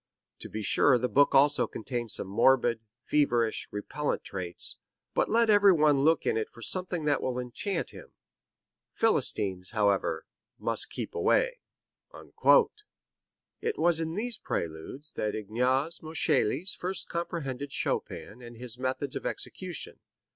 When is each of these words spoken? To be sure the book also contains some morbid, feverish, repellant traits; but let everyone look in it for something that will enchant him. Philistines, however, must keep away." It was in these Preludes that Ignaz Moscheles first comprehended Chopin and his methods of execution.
To 0.39 0.49
be 0.49 0.63
sure 0.63 0.97
the 0.97 1.07
book 1.07 1.35
also 1.35 1.67
contains 1.67 2.15
some 2.15 2.25
morbid, 2.25 2.79
feverish, 3.05 3.67
repellant 3.69 4.23
traits; 4.23 4.77
but 5.13 5.29
let 5.29 5.51
everyone 5.51 5.99
look 5.99 6.25
in 6.25 6.37
it 6.37 6.49
for 6.49 6.63
something 6.63 7.05
that 7.05 7.21
will 7.21 7.37
enchant 7.37 7.91
him. 7.91 8.11
Philistines, 8.95 9.73
however, 9.77 10.25
must 10.57 10.89
keep 10.89 11.13
away." 11.13 11.59
It 13.61 13.77
was 13.77 13.99
in 13.99 14.15
these 14.15 14.39
Preludes 14.39 15.11
that 15.11 15.35
Ignaz 15.35 15.99
Moscheles 16.01 16.75
first 16.75 17.07
comprehended 17.07 17.71
Chopin 17.71 18.41
and 18.41 18.57
his 18.57 18.79
methods 18.79 19.15
of 19.15 19.27
execution. 19.27 19.99